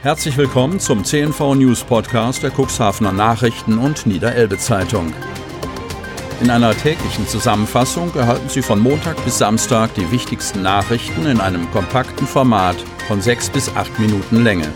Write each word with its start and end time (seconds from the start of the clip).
Herzlich 0.00 0.36
willkommen 0.36 0.78
zum 0.78 1.04
CNV 1.04 1.56
News 1.56 1.82
Podcast 1.82 2.44
der 2.44 2.52
Cuxhavener 2.52 3.10
Nachrichten 3.10 3.78
und 3.78 4.06
Niederelbe 4.06 4.56
Zeitung. 4.56 5.12
In 6.40 6.50
einer 6.50 6.72
täglichen 6.72 7.26
Zusammenfassung 7.26 8.14
erhalten 8.14 8.48
Sie 8.48 8.62
von 8.62 8.78
Montag 8.78 9.22
bis 9.24 9.38
Samstag 9.38 9.92
die 9.94 10.08
wichtigsten 10.12 10.62
Nachrichten 10.62 11.26
in 11.26 11.40
einem 11.40 11.68
kompakten 11.72 12.28
Format 12.28 12.76
von 13.08 13.20
sechs 13.20 13.50
bis 13.50 13.74
acht 13.74 13.98
Minuten 13.98 14.44
Länge. 14.44 14.72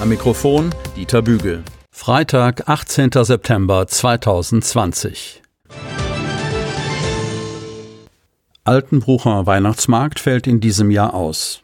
Am 0.00 0.08
Mikrofon 0.08 0.74
Dieter 0.96 1.22
Bügel. 1.22 1.62
Freitag, 1.92 2.68
18. 2.68 3.10
September 3.12 3.86
2020. 3.86 5.42
Altenbrucher 8.64 9.46
Weihnachtsmarkt 9.46 10.18
fällt 10.18 10.48
in 10.48 10.58
diesem 10.58 10.90
Jahr 10.90 11.14
aus. 11.14 11.62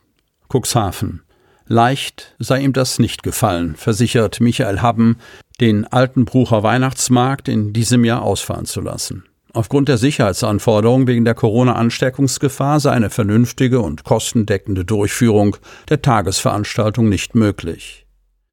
Cuxhaven. 0.48 1.25
Leicht 1.69 2.35
sei 2.39 2.62
ihm 2.62 2.73
das 2.73 2.98
nicht 2.98 3.23
gefallen, 3.23 3.77
versichert 3.77 4.41
Michael 4.41 4.80
Habben, 4.80 5.19
den 5.61 5.87
Altenbrucher 5.87 6.62
Weihnachtsmarkt 6.62 7.47
in 7.47 7.75
diesem 7.75 8.05
Jahr 8.05 8.23
ausfahren 8.23 8.65
zu 8.65 8.80
lassen. 8.80 9.25
Aufgrund 9.52 9.89
der 9.89 9.98
Sicherheitsanforderungen 9.98 11.06
wegen 11.06 11.25
der 11.27 11.34
Corona-Ansteckungsgefahr 11.34 12.80
sei 12.80 12.92
eine 12.92 13.11
vernünftige 13.11 13.80
und 13.80 14.05
kostendeckende 14.05 14.84
Durchführung 14.84 15.56
der 15.91 16.01
Tagesveranstaltung 16.01 17.09
nicht 17.09 17.34
möglich. 17.34 18.06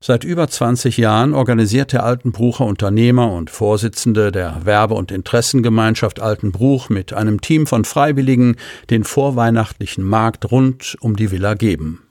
Seit 0.03 0.23
über 0.23 0.47
20 0.47 0.97
Jahren 0.97 1.33
organisiert 1.33 1.93
der 1.93 2.03
Altenbrucher 2.03 2.65
Unternehmer 2.65 3.31
und 3.31 3.49
Vorsitzende 3.49 4.31
der 4.31 4.65
Werbe- 4.65 4.93
und 4.93 5.11
Interessengemeinschaft 5.11 6.19
Altenbruch 6.19 6.89
mit 6.89 7.13
einem 7.13 7.39
Team 7.39 7.65
von 7.65 7.85
Freiwilligen 7.85 8.57
den 8.89 9.03
vorweihnachtlichen 9.03 10.03
Markt 10.03 10.51
rund 10.51 10.97
um 10.99 11.15
die 11.15 11.31
Villa 11.31 11.53
geben. 11.53 12.01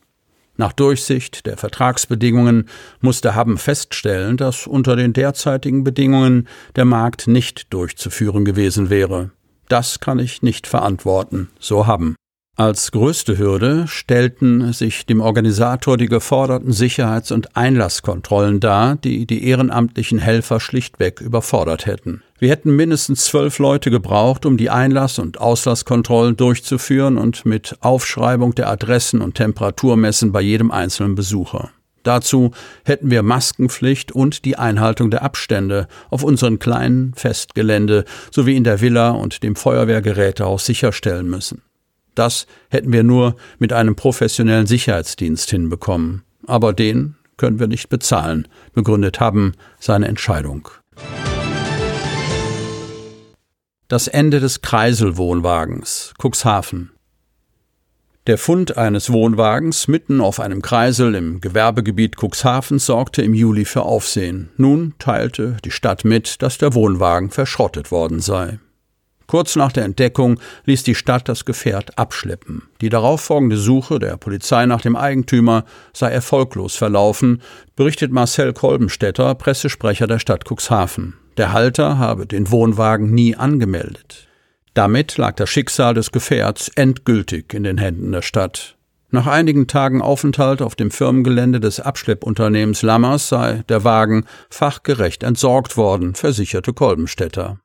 Nach 0.56 0.72
Durchsicht 0.72 1.46
der 1.46 1.56
Vertragsbedingungen 1.56 2.68
musste 3.00 3.34
Haben 3.34 3.58
feststellen, 3.58 4.36
dass 4.36 4.66
unter 4.66 4.94
den 4.94 5.12
derzeitigen 5.12 5.82
Bedingungen 5.82 6.46
der 6.76 6.84
Markt 6.84 7.26
nicht 7.26 7.72
durchzuführen 7.72 8.44
gewesen 8.44 8.88
wäre. 8.88 9.30
Das 9.68 9.98
kann 9.98 10.18
ich 10.18 10.42
nicht 10.42 10.66
verantworten, 10.66 11.48
so 11.58 11.86
Haben. 11.86 12.14
Als 12.56 12.92
größte 12.92 13.36
Hürde 13.36 13.88
stellten 13.88 14.72
sich 14.72 15.06
dem 15.06 15.20
Organisator 15.20 15.96
die 15.96 16.06
geforderten 16.06 16.70
Sicherheits- 16.70 17.32
und 17.32 17.56
Einlasskontrollen 17.56 18.60
dar, 18.60 18.94
die 18.94 19.26
die 19.26 19.44
ehrenamtlichen 19.48 20.20
Helfer 20.20 20.60
schlichtweg 20.60 21.20
überfordert 21.20 21.86
hätten. 21.86 22.22
Wir 22.44 22.50
hätten 22.50 22.76
mindestens 22.76 23.24
zwölf 23.24 23.58
Leute 23.58 23.90
gebraucht, 23.90 24.44
um 24.44 24.58
die 24.58 24.68
Einlass- 24.68 25.18
und 25.18 25.40
Auslasskontrollen 25.40 26.36
durchzuführen 26.36 27.16
und 27.16 27.46
mit 27.46 27.78
Aufschreibung 27.80 28.54
der 28.54 28.68
Adressen 28.68 29.22
und 29.22 29.36
Temperaturmessen 29.36 30.30
bei 30.30 30.42
jedem 30.42 30.70
einzelnen 30.70 31.14
Besucher. 31.14 31.70
Dazu 32.02 32.50
hätten 32.84 33.10
wir 33.10 33.22
Maskenpflicht 33.22 34.12
und 34.12 34.44
die 34.44 34.58
Einhaltung 34.58 35.10
der 35.10 35.22
Abstände 35.22 35.88
auf 36.10 36.22
unseren 36.22 36.58
kleinen 36.58 37.14
Festgelände 37.14 38.04
sowie 38.30 38.56
in 38.56 38.64
der 38.64 38.82
Villa 38.82 39.12
und 39.12 39.42
dem 39.42 39.56
Feuerwehrgerätehaus 39.56 40.66
sicherstellen 40.66 41.30
müssen. 41.30 41.62
Das 42.14 42.46
hätten 42.68 42.92
wir 42.92 43.04
nur 43.04 43.36
mit 43.58 43.72
einem 43.72 43.96
professionellen 43.96 44.66
Sicherheitsdienst 44.66 45.48
hinbekommen. 45.48 46.24
Aber 46.46 46.74
den 46.74 47.14
können 47.38 47.58
wir 47.58 47.68
nicht 47.68 47.88
bezahlen, 47.88 48.48
begründet 48.74 49.18
haben 49.18 49.54
seine 49.80 50.08
Entscheidung. 50.08 50.68
Das 53.88 54.08
Ende 54.08 54.40
des 54.40 54.62
Kreiselwohnwagens, 54.62 56.14
Cuxhaven. 56.18 56.92
Der 58.26 58.38
Fund 58.38 58.78
eines 58.78 59.12
Wohnwagens 59.12 59.88
mitten 59.88 60.22
auf 60.22 60.40
einem 60.40 60.62
Kreisel 60.62 61.14
im 61.14 61.42
Gewerbegebiet 61.42 62.16
Cuxhaven 62.16 62.78
sorgte 62.78 63.20
im 63.20 63.34
Juli 63.34 63.66
für 63.66 63.82
Aufsehen. 63.82 64.48
Nun 64.56 64.94
teilte 64.98 65.58
die 65.66 65.70
Stadt 65.70 66.06
mit, 66.06 66.40
dass 66.40 66.56
der 66.56 66.72
Wohnwagen 66.72 67.28
verschrottet 67.28 67.90
worden 67.90 68.20
sei. 68.20 68.58
Kurz 69.26 69.54
nach 69.54 69.70
der 69.70 69.84
Entdeckung 69.84 70.40
ließ 70.64 70.82
die 70.84 70.94
Stadt 70.94 71.28
das 71.28 71.44
Gefährt 71.44 71.98
abschleppen. 71.98 72.62
Die 72.80 72.88
darauffolgende 72.88 73.58
Suche 73.58 73.98
der 73.98 74.16
Polizei 74.16 74.64
nach 74.64 74.80
dem 74.80 74.96
Eigentümer 74.96 75.66
sei 75.92 76.08
erfolglos 76.08 76.74
verlaufen, 76.74 77.42
berichtet 77.76 78.12
Marcel 78.12 78.54
Kolbenstädter, 78.54 79.34
Pressesprecher 79.34 80.06
der 80.06 80.20
Stadt 80.20 80.44
Cuxhaven. 80.48 81.18
Der 81.36 81.52
Halter 81.52 81.98
habe 81.98 82.26
den 82.26 82.50
Wohnwagen 82.50 83.12
nie 83.12 83.34
angemeldet. 83.34 84.28
Damit 84.74 85.16
lag 85.16 85.36
das 85.36 85.50
Schicksal 85.50 85.94
des 85.94 86.12
Gefährts 86.12 86.68
endgültig 86.74 87.54
in 87.54 87.64
den 87.64 87.78
Händen 87.78 88.12
der 88.12 88.22
Stadt. 88.22 88.76
Nach 89.10 89.26
einigen 89.28 89.68
Tagen 89.68 90.02
Aufenthalt 90.02 90.60
auf 90.60 90.74
dem 90.74 90.90
Firmengelände 90.90 91.60
des 91.60 91.78
Abschleppunternehmens 91.78 92.82
Lammers 92.82 93.28
sei 93.28 93.62
der 93.68 93.84
Wagen 93.84 94.24
fachgerecht 94.50 95.22
entsorgt 95.22 95.76
worden, 95.76 96.14
versicherte 96.14 96.72
Kolbenstädter. 96.72 97.60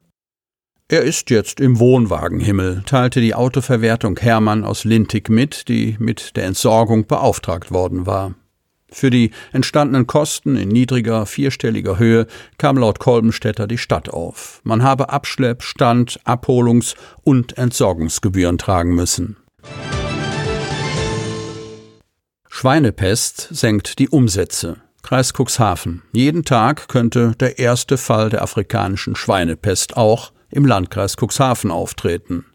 Er 0.88 1.02
ist 1.02 1.30
jetzt 1.30 1.60
im 1.60 1.80
Wohnwagenhimmel, 1.80 2.84
teilte 2.86 3.22
die 3.22 3.36
Autoverwertung 3.36 4.20
Hermann 4.20 4.64
aus 4.64 4.86
Lintig 4.86 5.30
mit, 5.30 5.68
die 5.68 5.96
mit 6.00 6.36
der 6.36 6.46
Entsorgung 6.46 7.06
beauftragt 7.06 7.72
worden 7.72 8.06
war. 8.06 8.36
Für 8.92 9.10
die 9.10 9.32
entstandenen 9.54 10.08
Kosten 10.08 10.56
in 10.56 10.70
niedriger 10.70 11.26
vierstelliger 11.26 12.00
Höhe 12.00 12.28
kam 12.58 12.78
laut 12.78 13.00
Kolbenstädter 13.00 13.68
die 13.68 13.78
Stadt 13.78 14.10
auf. 14.10 14.62
Man 14.64 14.84
habe 14.84 15.10
Abschlepp-, 15.10 15.64
Stand-, 15.64 16.20
Abholungs- 16.26 16.96
und 17.24 17.58
Entsorgungsgebühren 17.58 18.58
tragen 18.58 18.96
müssen. 18.96 19.38
Schweinepest 22.48 23.48
senkt 23.52 24.00
die 24.00 24.10
Umsätze. 24.10 24.82
Kreis 25.02 25.32
Cuxhaven. 25.34 26.02
Jeden 26.12 26.44
Tag 26.44 26.90
könnte 26.90 27.34
der 27.40 27.58
erste 27.58 27.98
Fall 27.98 28.30
der 28.30 28.42
afrikanischen 28.42 29.16
Schweinepest 29.16 29.96
auch 29.96 30.34
im 30.52 30.66
Landkreis 30.66 31.16
Cuxhaven 31.16 31.72
auftreten. 31.72 32.46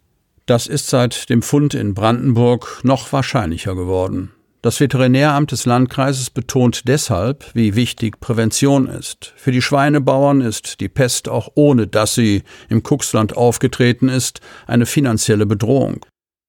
Das 0.44 0.66
ist 0.66 0.88
seit 0.88 1.30
dem 1.30 1.40
Fund 1.40 1.72
in 1.72 1.94
Brandenburg 1.94 2.80
noch 2.82 3.12
wahrscheinlicher 3.14 3.74
geworden. 3.74 4.33
Das 4.64 4.80
Veterinäramt 4.80 5.52
des 5.52 5.66
Landkreises 5.66 6.30
betont 6.30 6.88
deshalb, 6.88 7.44
wie 7.52 7.76
wichtig 7.76 8.18
Prävention 8.18 8.88
ist. 8.88 9.34
Für 9.36 9.52
die 9.52 9.60
Schweinebauern 9.60 10.40
ist 10.40 10.80
die 10.80 10.88
Pest 10.88 11.28
auch 11.28 11.50
ohne 11.54 11.86
dass 11.86 12.14
sie 12.14 12.44
im 12.70 12.82
Cuxland 12.82 13.36
aufgetreten 13.36 14.08
ist, 14.08 14.40
eine 14.66 14.86
finanzielle 14.86 15.44
Bedrohung. 15.44 16.06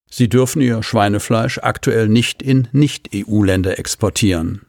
Sie 0.09 0.29
dürfen 0.29 0.61
ihr 0.61 0.81
Schweinefleisch 0.81 1.59
aktuell 1.61 2.07
nicht 2.07 2.41
in 2.41 2.69
Nicht-EU-Länder 2.71 3.77
exportieren. 3.79 4.61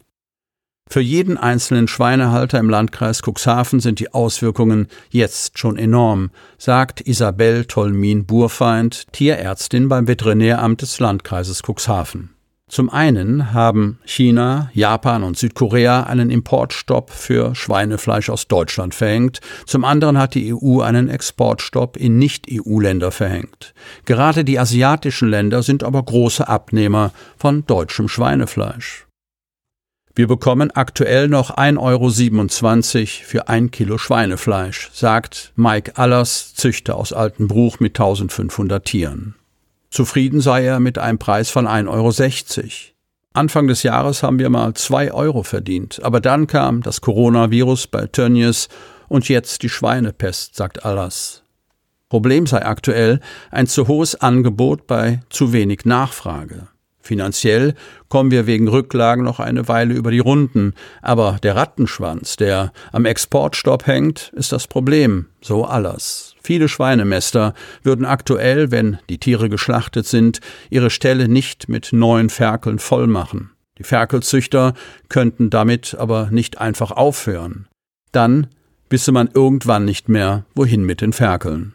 Für 0.90 1.00
jeden 1.00 1.36
einzelnen 1.38 1.86
Schweinehalter 1.86 2.58
im 2.58 2.68
Landkreis 2.68 3.22
Cuxhaven 3.22 3.78
sind 3.78 4.00
die 4.00 4.12
Auswirkungen 4.12 4.88
jetzt 5.10 5.56
schon 5.56 5.78
enorm, 5.78 6.32
sagt 6.58 7.00
Isabel 7.02 7.64
Tolmin-Burfeind, 7.64 9.12
Tierärztin 9.12 9.88
beim 9.88 10.08
Veterinäramt 10.08 10.82
des 10.82 10.98
Landkreises 10.98 11.62
Cuxhaven. 11.62 12.35
Zum 12.68 12.90
einen 12.90 13.54
haben 13.54 14.00
China, 14.04 14.70
Japan 14.74 15.22
und 15.22 15.38
Südkorea 15.38 16.02
einen 16.02 16.30
Importstopp 16.30 17.10
für 17.10 17.54
Schweinefleisch 17.54 18.28
aus 18.28 18.48
Deutschland 18.48 18.92
verhängt, 18.92 19.40
zum 19.66 19.84
anderen 19.84 20.18
hat 20.18 20.34
die 20.34 20.52
EU 20.52 20.80
einen 20.80 21.08
Exportstopp 21.08 21.96
in 21.96 22.18
Nicht-EU-Länder 22.18 23.12
verhängt. 23.12 23.72
Gerade 24.04 24.44
die 24.44 24.58
asiatischen 24.58 25.28
Länder 25.28 25.62
sind 25.62 25.84
aber 25.84 26.02
große 26.02 26.48
Abnehmer 26.48 27.12
von 27.36 27.64
deutschem 27.66 28.08
Schweinefleisch. 28.08 29.06
Wir 30.16 30.26
bekommen 30.26 30.72
aktuell 30.72 31.28
noch 31.28 31.56
1,27 31.56 31.78
Euro 31.78 33.26
für 33.26 33.48
ein 33.48 33.70
Kilo 33.70 33.96
Schweinefleisch, 33.96 34.90
sagt 34.92 35.52
Mike 35.54 35.92
Allers, 35.96 36.54
Züchter 36.54 36.96
aus 36.96 37.12
Altenbruch 37.12 37.78
mit 37.78 37.98
1500 38.00 38.84
Tieren. 38.84 39.36
Zufrieden 39.96 40.42
sei 40.42 40.66
er 40.66 40.78
mit 40.78 40.98
einem 40.98 41.16
Preis 41.16 41.48
von 41.48 41.66
1,60 41.66 42.58
Euro. 42.58 42.70
Anfang 43.32 43.66
des 43.66 43.82
Jahres 43.82 44.22
haben 44.22 44.38
wir 44.38 44.50
mal 44.50 44.74
2 44.74 45.10
Euro 45.14 45.42
verdient, 45.42 46.02
aber 46.02 46.20
dann 46.20 46.46
kam 46.46 46.82
das 46.82 47.00
Coronavirus 47.00 47.86
bei 47.86 48.06
Tönnies 48.06 48.68
und 49.08 49.30
jetzt 49.30 49.62
die 49.62 49.70
Schweinepest, 49.70 50.54
sagt 50.54 50.84
Allers. 50.84 51.44
Problem 52.10 52.46
sei 52.46 52.66
aktuell 52.66 53.20
ein 53.50 53.66
zu 53.68 53.88
hohes 53.88 54.16
Angebot 54.16 54.86
bei 54.86 55.22
zu 55.30 55.54
wenig 55.54 55.86
Nachfrage. 55.86 56.68
Finanziell 57.00 57.72
kommen 58.10 58.30
wir 58.30 58.46
wegen 58.46 58.68
Rücklagen 58.68 59.24
noch 59.24 59.40
eine 59.40 59.66
Weile 59.66 59.94
über 59.94 60.10
die 60.10 60.18
Runden, 60.18 60.74
aber 61.00 61.38
der 61.42 61.56
Rattenschwanz, 61.56 62.36
der 62.36 62.70
am 62.92 63.06
Exportstopp 63.06 63.86
hängt, 63.86 64.30
ist 64.36 64.52
das 64.52 64.66
Problem, 64.66 65.28
so 65.40 65.64
alles. 65.64 66.35
Viele 66.46 66.68
Schweinemester 66.68 67.54
würden 67.82 68.04
aktuell, 68.04 68.70
wenn 68.70 68.98
die 69.10 69.18
Tiere 69.18 69.48
geschlachtet 69.48 70.06
sind, 70.06 70.38
ihre 70.70 70.90
Ställe 70.90 71.26
nicht 71.26 71.68
mit 71.68 71.92
neuen 71.92 72.30
Ferkeln 72.30 72.78
voll 72.78 73.08
machen. 73.08 73.50
Die 73.78 73.82
Ferkelzüchter 73.82 74.74
könnten 75.08 75.50
damit 75.50 75.96
aber 75.98 76.28
nicht 76.30 76.58
einfach 76.58 76.92
aufhören. 76.92 77.66
Dann 78.12 78.46
wisse 78.88 79.10
man 79.10 79.28
irgendwann 79.34 79.84
nicht 79.84 80.08
mehr, 80.08 80.44
wohin 80.54 80.84
mit 80.84 81.00
den 81.00 81.12
Ferkeln. 81.12 81.74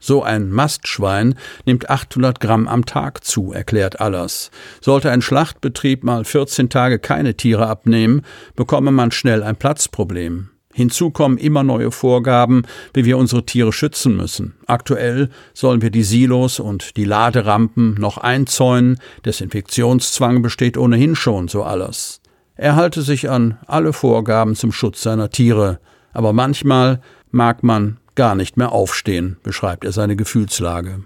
So 0.00 0.22
ein 0.22 0.50
Mastschwein 0.50 1.34
nimmt 1.66 1.90
800 1.90 2.40
Gramm 2.40 2.68
am 2.68 2.86
Tag 2.86 3.24
zu, 3.24 3.52
erklärt 3.52 4.00
Allers. 4.00 4.50
Sollte 4.80 5.10
ein 5.10 5.20
Schlachtbetrieb 5.20 6.02
mal 6.02 6.24
14 6.24 6.70
Tage 6.70 6.98
keine 6.98 7.36
Tiere 7.36 7.66
abnehmen, 7.66 8.22
bekomme 8.54 8.90
man 8.90 9.10
schnell 9.10 9.42
ein 9.42 9.56
Platzproblem. 9.56 10.48
Hinzu 10.76 11.10
kommen 11.10 11.38
immer 11.38 11.62
neue 11.62 11.90
Vorgaben, 11.90 12.64
wie 12.92 13.06
wir 13.06 13.16
unsere 13.16 13.46
Tiere 13.46 13.72
schützen 13.72 14.14
müssen. 14.14 14.56
Aktuell 14.66 15.30
sollen 15.54 15.80
wir 15.80 15.88
die 15.88 16.02
Silos 16.02 16.60
und 16.60 16.98
die 16.98 17.06
Laderampen 17.06 17.94
noch 17.94 18.18
einzäunen, 18.18 18.98
Desinfektionszwang 19.24 20.42
besteht 20.42 20.76
ohnehin 20.76 21.16
schon, 21.16 21.48
so 21.48 21.62
Allers. 21.62 22.20
Er 22.56 22.76
halte 22.76 23.00
sich 23.00 23.30
an 23.30 23.56
alle 23.66 23.94
Vorgaben 23.94 24.54
zum 24.54 24.70
Schutz 24.70 25.02
seiner 25.02 25.30
Tiere, 25.30 25.80
aber 26.12 26.34
manchmal 26.34 27.00
mag 27.30 27.62
man 27.62 27.96
gar 28.14 28.34
nicht 28.34 28.58
mehr 28.58 28.72
aufstehen, 28.72 29.38
beschreibt 29.42 29.86
er 29.86 29.92
seine 29.92 30.14
Gefühlslage. 30.14 31.04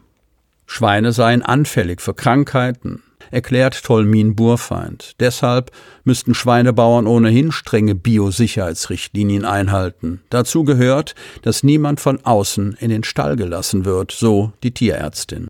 Schweine 0.67 1.13
seien 1.13 1.43
anfällig 1.43 2.01
für 2.01 2.15
Krankheiten, 2.15 3.05
erklärt 3.31 3.83
Tolmin 3.83 4.35
Burfeind. 4.37 5.15
Deshalb 5.21 5.71
müssten 6.05 6.35
Schweinebauern 6.35 7.07
ohnehin 7.07 7.53
strenge 7.53 7.95
Biosicherheitsrichtlinien 7.95 9.45
einhalten. 9.45 10.23
Dazu 10.31 10.65
gehört, 10.65 11.15
dass 11.43 11.63
niemand 11.63 12.01
von 12.01 12.25
außen 12.25 12.77
in 12.81 12.91
den 12.91 13.05
Stall 13.05 13.37
gelassen 13.37 13.85
wird, 13.85 14.13
so 14.13 14.53
die 14.63 14.73
Tierärztin. 14.73 15.49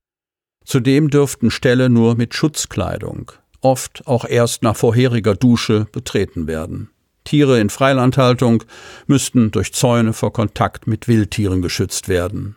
Zudem 0.64 1.10
dürften 1.10 1.50
Ställe 1.50 1.88
nur 1.88 2.14
mit 2.14 2.34
Schutzkleidung, 2.34 3.32
oft 3.60 4.06
auch 4.06 4.24
erst 4.24 4.62
nach 4.62 4.76
vorheriger 4.76 5.34
Dusche, 5.34 5.86
betreten 5.90 6.46
werden. 6.46 6.90
Tiere 7.24 7.60
in 7.60 7.70
Freilandhaltung 7.70 8.64
müssten 9.06 9.50
durch 9.50 9.72
Zäune 9.72 10.12
vor 10.12 10.32
Kontakt 10.32 10.86
mit 10.86 11.08
Wildtieren 11.08 11.62
geschützt 11.62 12.08
werden. 12.08 12.56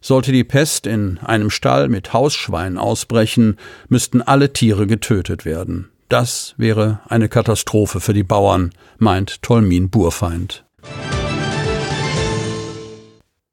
Sollte 0.00 0.32
die 0.32 0.44
Pest 0.44 0.86
in 0.86 1.18
einem 1.18 1.50
Stall 1.50 1.88
mit 1.88 2.12
Hausschweinen 2.12 2.78
ausbrechen, 2.78 3.58
müssten 3.88 4.22
alle 4.22 4.52
Tiere 4.52 4.86
getötet 4.86 5.44
werden. 5.44 5.90
Das 6.08 6.54
wäre 6.56 7.00
eine 7.08 7.28
Katastrophe 7.28 8.00
für 8.00 8.14
die 8.14 8.24
Bauern, 8.24 8.72
meint 8.98 9.42
Tolmin 9.42 9.90
Burfeind. 9.90 10.64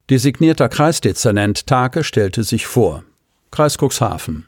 Designierter 0.10 0.70
Kreisdezernent 0.70 1.68
Take 1.68 2.04
stellte 2.04 2.44
sich 2.44 2.66
vor. 2.66 3.04
Kreis 3.52 3.78
Cuxhaven. 3.78 4.46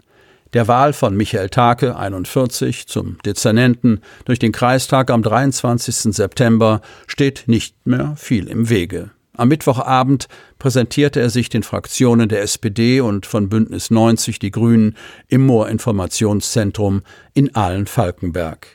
Der 0.53 0.67
Wahl 0.67 0.93
von 0.93 1.15
Michael 1.15 1.49
Take, 1.49 1.95
41, 1.95 2.87
zum 2.87 3.19
Dezernenten 3.23 4.01
durch 4.25 4.39
den 4.39 4.53
Kreistag 4.53 5.11
am 5.11 5.21
23. 5.21 6.15
September 6.15 6.81
steht 7.05 7.43
nicht 7.47 7.75
mehr 7.85 8.15
viel 8.15 8.47
im 8.47 8.69
Wege. 8.69 9.11
Am 9.39 9.47
Mittwochabend 9.47 10.27
präsentierte 10.57 11.21
er 11.21 11.29
sich 11.29 11.47
den 11.47 11.63
Fraktionen 11.63 12.27
der 12.27 12.41
SPD 12.41 12.99
und 12.99 13.25
von 13.25 13.47
Bündnis 13.47 13.89
90 13.89 14.37
Die 14.37 14.51
Grünen 14.51 14.97
im 15.29 15.45
Moor-Informationszentrum 15.45 17.03
in 17.33 17.55
Ahlen-Falkenberg. 17.55 18.67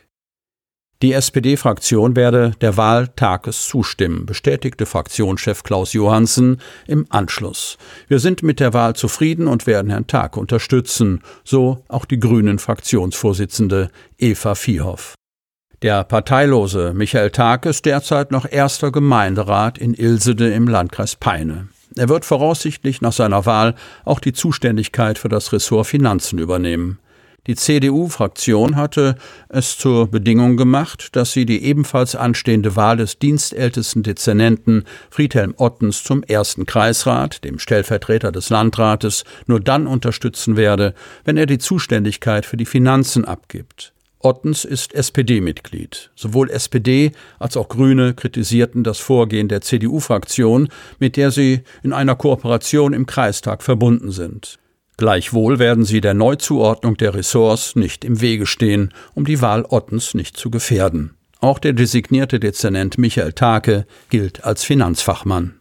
Die 1.02 1.12
SPD-Fraktion 1.12 2.16
werde 2.16 2.52
der 2.62 2.78
Wahl 2.78 3.08
Tages 3.08 3.69
zustimmen, 3.69 4.25
bestätigte 4.25 4.87
Fraktionschef 4.87 5.64
Klaus 5.64 5.93
Johansen 5.93 6.62
im 6.87 7.05
Anschluss. 7.11 7.76
Wir 8.08 8.19
sind 8.19 8.43
mit 8.43 8.58
der 8.58 8.72
Wahl 8.72 8.96
zufrieden 8.96 9.49
und 9.49 9.66
werden 9.66 9.90
Herrn 9.90 10.06
Tag 10.06 10.38
unterstützen, 10.38 11.20
so 11.44 11.84
auch 11.88 12.06
die 12.06 12.19
Grünen 12.20 12.58
Fraktionsvorsitzende 12.58 13.90
Eva 14.16 14.55
Viehoff. 14.55 15.14
Der 15.85 16.03
parteilose 16.03 16.95
Michael 16.95 17.29
Tag 17.29 17.67
ist 17.67 17.85
derzeit 17.85 18.31
noch 18.31 18.51
erster 18.51 18.91
Gemeinderat 18.91 19.77
in 19.77 19.93
Ilsede 19.93 20.51
im 20.51 20.67
Landkreis 20.67 21.15
Peine. 21.15 21.69
Er 21.95 22.09
wird 22.09 22.25
voraussichtlich 22.25 23.03
nach 23.03 23.13
seiner 23.13 23.45
Wahl 23.45 23.75
auch 24.07 24.19
die 24.19 24.33
Zuständigkeit 24.33 25.19
für 25.19 25.29
das 25.29 25.53
Ressort 25.53 25.87
Finanzen 25.87 26.39
übernehmen. 26.39 27.01
Die 27.47 27.55
CDU-Fraktion 27.55 28.77
hatte 28.77 29.17
es 29.51 29.77
zur 29.77 30.11
Bedingung 30.11 30.57
gemacht, 30.57 31.15
dass 31.17 31.33
sie 31.33 31.45
die 31.45 31.63
ebenfalls 31.63 32.17
anstehende 32.17 32.77
Wahl 32.77 32.97
des 32.97 33.19
dienstältesten 33.19 34.03
Dezernenten 34.03 34.85
Friedhelm 35.11 35.53
Ottens 35.59 36.03
zum 36.03 36.23
ersten 36.23 36.65
Kreisrat, 36.65 37.45
dem 37.45 37.59
Stellvertreter 37.59 38.33
des 38.33 38.49
Landrates, 38.49 39.25
nur 39.47 39.61
dann 39.61 39.87
unterstützen 39.87 40.57
werde, 40.57 40.95
wenn 41.27 41.37
er 41.37 41.45
die 41.45 41.59
Zuständigkeit 41.59 42.47
für 42.47 42.57
die 42.57 42.65
Finanzen 42.65 43.27
abgibt. 43.27 43.94
Ottens 44.25 44.65
ist 44.65 44.94
SPD-Mitglied. 44.94 46.11
Sowohl 46.15 46.49
SPD 46.49 47.12
als 47.38 47.59
auch 47.59 47.69
Grüne 47.69 48.15
kritisierten 48.15 48.82
das 48.82 48.99
Vorgehen 48.99 49.49
der 49.49 49.61
CDU-Fraktion, 49.61 50.69
mit 50.99 51.19
der 51.19 51.31
sie 51.31 51.61
in 51.82 51.93
einer 51.93 52.17
Kooperation 52.17 52.94
im 52.94 53.05
Kreistag 53.05 53.62
verbunden 53.62 54.12
sind. 54.12 54.59
Gleichwohl 54.97 55.59
werden 55.59 55.85
sie 55.85 56.00
der 56.00 56.15
Neuzuordnung 56.15 56.97
der 56.97 57.12
Ressorts 57.12 57.76
nicht 57.76 58.03
im 58.03 58.23
Wege 58.23 58.47
stehen, 58.47 58.94
um 59.12 59.26
die 59.26 59.43
Wahl 59.43 59.67
Ottens 59.69 60.15
nicht 60.15 60.38
zu 60.38 60.50
gefährden. 60.50 61.15
Auch 61.41 61.59
der 61.59 61.75
designierte 61.75 62.41
Dezernent 62.41 62.97
Michael 62.97 63.35
Take 63.35 63.85
gilt 64.09 64.43
als 64.44 64.65
Finanzfachmann. 64.65 65.61